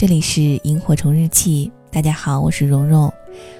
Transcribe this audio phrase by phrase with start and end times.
[0.00, 3.12] 这里是萤火虫日记，大家好，我是蓉蓉，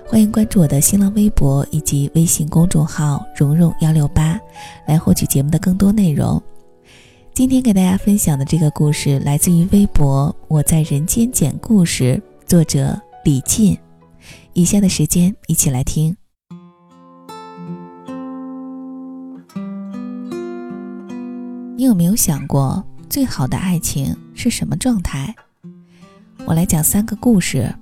[0.06, 4.40] 欢迎关注我的新浪微博以及微信公众号蓉蓉幺六八，
[4.86, 6.42] 来获取节目的更多内容。
[7.34, 12.18] 今天给大家分享的这个故事来自于微博“我在人间讲故事”，
[12.48, 13.76] 作者李进。
[14.54, 16.16] 以下的时间一起来听。
[21.76, 25.34] 你有没有想过，最好的爱情是什么状态？
[26.46, 27.72] 我来讲三个故事。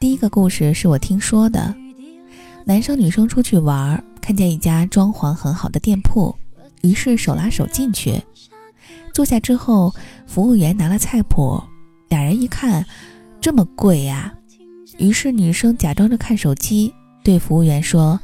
[0.00, 1.74] 第一个故事是我听说的：
[2.64, 6.34] 男生女生出去玩，看见一家装潢很好的店铺，
[6.82, 8.20] 于是手拉手进去。
[9.12, 9.94] 坐下之后，
[10.26, 11.62] 服务员拿了菜谱，
[12.08, 12.84] 俩人一看，
[13.40, 14.34] 这么贵呀！
[14.98, 18.18] 于是女生假装着看手机，对服务员说：“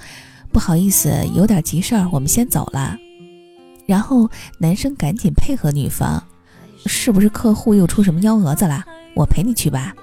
[0.53, 2.97] 不好意思，有点急事儿，我们先走了。”
[3.87, 6.23] 然后男生赶紧配合女方
[6.87, 9.95] ：“是不是客户又出什么幺蛾子了？”我陪你去吧。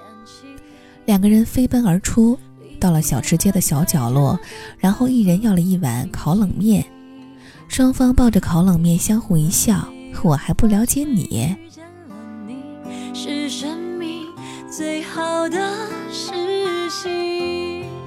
[1.06, 2.38] 两个人飞奔而出，
[2.80, 4.40] 到了小吃街的小角落，
[4.78, 6.86] 然后一人要了一碗烤冷面。
[7.68, 9.88] 双方抱着烤冷面相互一笑。
[10.24, 11.56] 我还不了解你。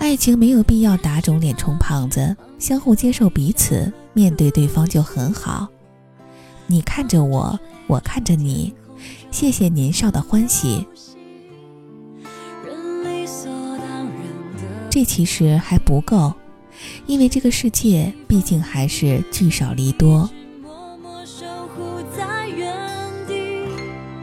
[0.00, 5.68] 爱情没有必要打肿脸充胖子，相互接受彼此，面对对方就很好。
[6.66, 8.74] 你看着我，我看着你。
[9.30, 10.86] 谢谢年少的欢喜。
[14.90, 16.34] 这其实还不够，
[17.06, 20.28] 因为这个世界毕竟还是聚少离多。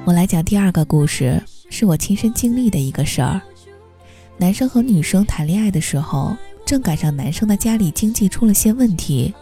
[0.03, 3.41] 我来讲第二个故事，是我亲身经历的一个事儿。
[4.37, 9.33] 男生和女生谈恋爱的时候，正赶上男生的家里经济出了些问题，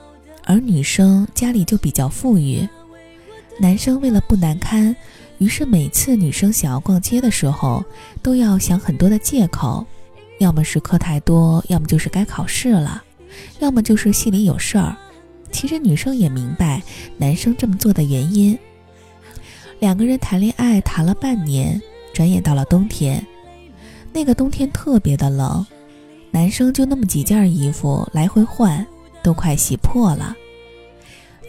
[0.44, 2.68] 而女生家里就比较富裕。
[3.60, 4.96] 男生为了不难堪。
[5.38, 7.84] 于是每次女生想要逛街的时候，
[8.22, 9.86] 都要想很多的借口，
[10.40, 13.04] 要么是课太多，要么就是该考试了，
[13.60, 14.96] 要么就是心里有事儿。
[15.52, 16.82] 其实女生也明白
[17.18, 18.58] 男生这么做的原因。
[19.80, 21.82] 两个人谈恋爱谈了半年，
[22.14, 23.26] 转眼到了冬天，
[24.14, 25.66] 那个冬天特别的冷，
[26.32, 28.86] 男生就那么几件衣服来回换，
[29.22, 30.36] 都快洗破了。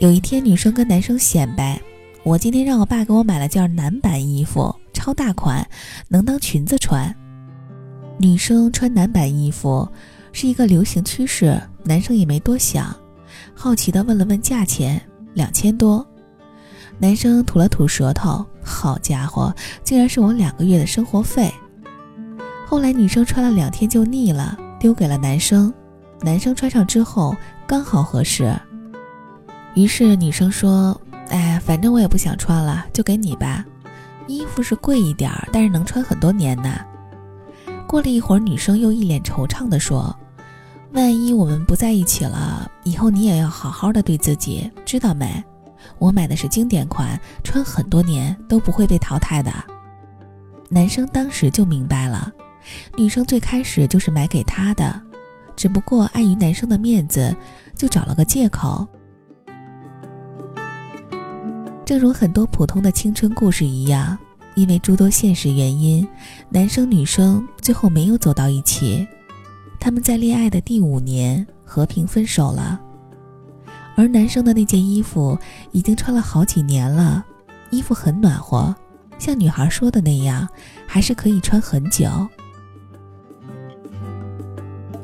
[0.01, 1.81] 有一天，女生跟男生显摆。
[2.27, 5.65] 我今天让我爸给我买了件男版衣服，超大款，
[6.09, 7.15] 能当裙子穿。
[8.19, 9.89] 女生穿男版衣服
[10.33, 12.93] 是一个流行趋势，男生也没多想，
[13.55, 15.01] 好奇的问了问价钱，
[15.35, 16.05] 两千多。
[16.99, 19.55] 男生吐了吐舌头，好家伙，
[19.85, 21.55] 竟然是我两个月的生活费。
[22.67, 25.73] 后来女生穿了两天就腻了，丢给了男生。
[26.23, 27.37] 男生穿上之后
[27.69, 28.53] 刚好合适，
[29.77, 31.01] 于是女生说。
[31.29, 33.65] 哎，反正我也不想穿了，就给你吧。
[34.27, 36.81] 衣服是贵一点儿，但是能穿很多年呢。
[37.87, 40.15] 过了一会儿，女生又一脸惆怅地说
[40.93, 45.43] ：“万一我们不在一起了，以后你也要好好的对自己，知道没？
[45.99, 49.53] 我买的是经典款，穿很多年都不会被淘汰的。”
[50.69, 52.33] 男生当时就明白了，
[52.97, 55.01] 女生最开始就是买给他的，
[55.55, 57.33] 只不过碍于男生的面子，
[57.77, 58.85] 就找了个借口。
[61.87, 64.19] 正如很多普通的青春故事一样，
[64.57, 66.07] 因为诸多现实原因，
[66.49, 69.07] 男生女生最后没有走到一起。
[69.79, 72.81] 他们在恋爱的第五年和平分手了。
[73.95, 75.39] 而男生的那件衣服
[75.71, 77.25] 已经穿了好几年了，
[77.71, 78.75] 衣服很暖和，
[79.17, 80.49] 像女孩说的那样，
[80.89, 82.11] 还是可以穿很久。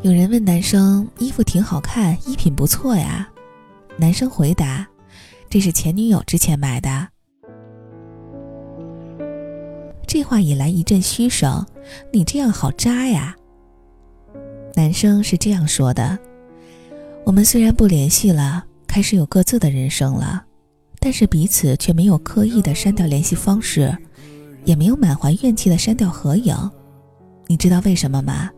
[0.00, 3.28] 有人问男生：“衣服挺好看，衣品不错呀。”
[3.96, 4.84] 男生回答。
[5.52, 7.08] 这是前女友之前买的。
[10.06, 11.62] 这话引来一阵嘘声。
[12.10, 13.36] 你这样好渣呀！
[14.74, 16.18] 男生是这样说的
[17.26, 20.42] ：“我们虽然不联系了，开始有各自的人生了，
[20.98, 23.94] 但是彼此却没有刻意的删掉联系方式，
[24.64, 26.56] 也没有满怀怨气的删掉合影。
[27.46, 28.50] 你知道为什么吗？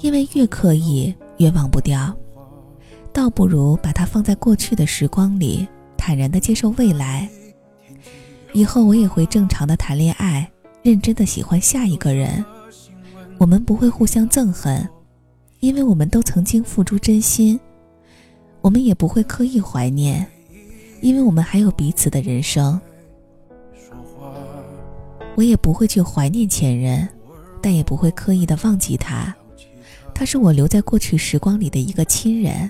[0.00, 2.12] 因为越刻意越忘不掉，
[3.12, 5.68] 倒不如把它放在过去的时光里。”
[6.10, 7.28] 坦然的接受未来，
[8.52, 10.50] 以后我也会正常的谈恋爱，
[10.82, 12.44] 认真的喜欢下一个人。
[13.38, 14.84] 我们不会互相憎恨，
[15.60, 17.60] 因为我们都曾经付出真心。
[18.60, 20.26] 我们也不会刻意怀念，
[21.00, 22.80] 因为我们还有彼此的人生。
[25.36, 27.08] 我也不会去怀念前任，
[27.62, 29.32] 但也不会刻意的忘记他。
[30.12, 32.68] 他是我留在过去时光里的一个亲人。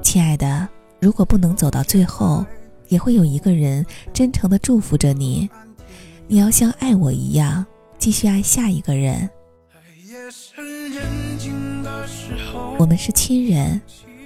[0.00, 0.68] 亲爱的，
[1.00, 2.46] 如果不能走到最后，
[2.86, 5.50] 也会有一个人真诚的祝福着你。
[6.28, 7.66] 你要像爱我一样，
[7.98, 9.28] 继续爱下一个人。
[12.78, 13.80] 我们是亲人，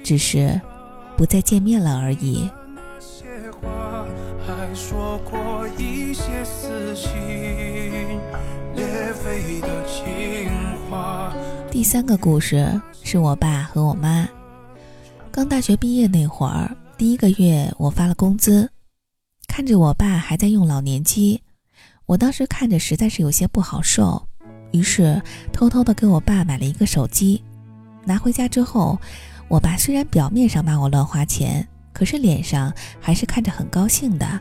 [0.05, 0.61] 只是
[1.17, 2.51] 不再见面了而已。
[11.71, 14.29] 第三个故事是我爸和我妈。
[15.31, 18.71] 刚大学毕业那会儿，第一个月我发了工资，
[19.49, 21.41] 看着我爸还在用老年机，
[22.07, 24.23] 我当时看着实在是有些不好受，
[24.73, 25.21] 于是
[25.53, 27.43] 偷偷的给我爸买了一个手机。
[28.05, 28.99] 拿回家之后，
[29.49, 34.41] 我爸虽然表面上骂我乱花钱，可是脸上还是看着很高兴的。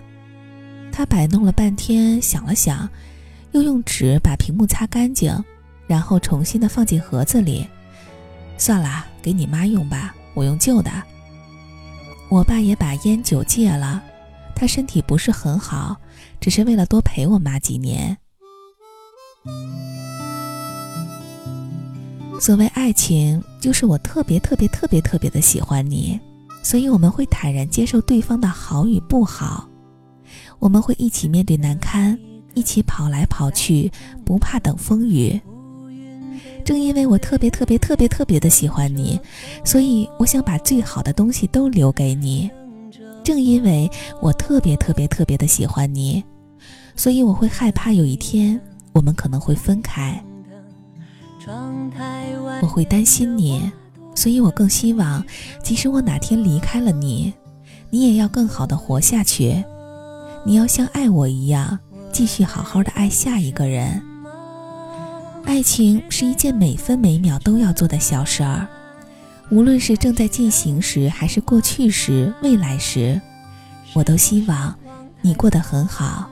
[0.91, 2.89] 他摆弄了半天，想了想，
[3.51, 5.33] 又用纸把屏幕擦干净，
[5.87, 7.65] 然后重新的放进盒子里。
[8.61, 10.15] 算了，给你妈用吧。
[10.35, 10.91] 我用旧的。
[12.29, 14.03] 我爸也把烟酒戒了，
[14.55, 15.97] 他身体不是很好，
[16.39, 18.15] 只是为了多陪我妈几年。
[22.39, 26.19] 所谓爱情，就是我特别特别特别特别的喜欢你，
[26.61, 29.67] 所以我们会坦然接受对方的好与不好，
[30.59, 32.15] 我们会一起面对难堪，
[32.53, 33.91] 一起跑来跑去，
[34.23, 35.41] 不怕等风雨。
[36.63, 39.19] 正因为我特别特别特别特别的喜欢你，
[39.63, 42.49] 所以我想把最好的东西都留给你。
[43.23, 43.89] 正因为
[44.21, 46.23] 我特别特别特别的喜欢你，
[46.95, 48.59] 所以我会害怕有一天
[48.93, 50.23] 我们可能会分开。
[52.61, 53.71] 我会担心你，
[54.15, 55.23] 所以我更希望，
[55.63, 57.33] 即使我哪天离开了你，
[57.89, 59.63] 你也要更好的活下去。
[60.45, 61.77] 你要像爱我一样，
[62.11, 64.01] 继续好好的爱下一个人。
[65.45, 68.67] 爱情是一件每分每秒都要做的小事儿，
[69.49, 73.19] 无论是正在进行时，还是过去时、未来时，
[73.93, 74.73] 我都希望
[75.21, 76.29] 你过得很好。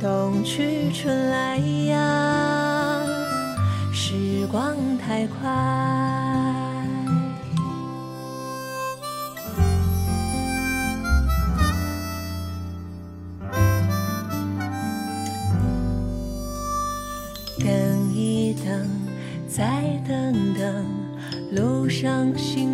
[0.00, 3.00] 冬去春来呀，
[3.92, 6.23] 时光太快。
[22.24, 22.73] 路上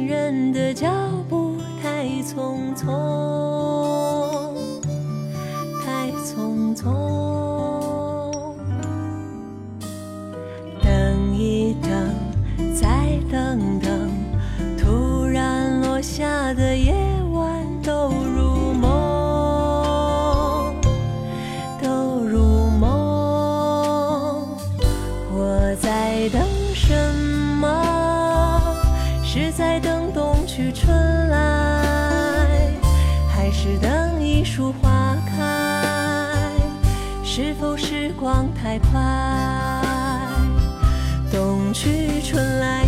[37.81, 39.01] 时光太快？
[41.33, 42.80] 冬去春来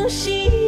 [0.00, 0.59] 东西。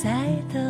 [0.00, 0.08] 在
[0.52, 0.67] 等